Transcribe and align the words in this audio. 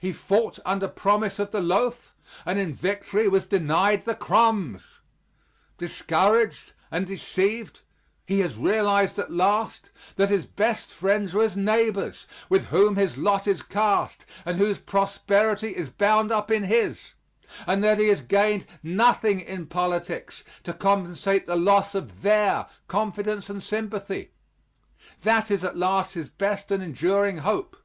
He 0.00 0.12
fought 0.12 0.60
under 0.64 0.86
promise 0.86 1.40
of 1.40 1.50
the 1.50 1.60
loaf, 1.60 2.14
and 2.46 2.60
in 2.60 2.72
victory 2.72 3.26
was 3.26 3.48
denied 3.48 4.04
the 4.04 4.14
crumbs. 4.14 4.84
Discouraged 5.78 6.74
and 6.92 7.08
deceived, 7.08 7.80
he 8.24 8.38
has 8.38 8.56
realized 8.56 9.18
at 9.18 9.32
last 9.32 9.90
that 10.14 10.28
his 10.28 10.46
best 10.46 10.90
friends 10.90 11.34
are 11.34 11.42
his 11.42 11.56
neighbors 11.56 12.28
with 12.48 12.66
whom 12.66 12.94
his 12.94 13.18
lot 13.18 13.48
is 13.48 13.62
cast, 13.64 14.24
and 14.44 14.58
whose 14.58 14.78
prosperity 14.78 15.70
is 15.70 15.90
bound 15.90 16.30
up 16.30 16.52
in 16.52 16.62
his 16.62 17.14
and 17.66 17.82
that 17.82 17.98
he 17.98 18.06
has 18.10 18.20
gained 18.20 18.66
nothing 18.80 19.40
in 19.40 19.66
politics 19.66 20.44
to 20.62 20.72
compensate 20.72 21.46
the 21.46 21.56
loss 21.56 21.96
of 21.96 22.22
their 22.22 22.66
confidence 22.86 23.50
and 23.50 23.60
sympathy, 23.60 24.30
that 25.24 25.50
is 25.50 25.64
at 25.64 25.76
last 25.76 26.12
his 26.14 26.28
best 26.28 26.70
and 26.70 26.80
enduring 26.80 27.38
hope. 27.38 27.76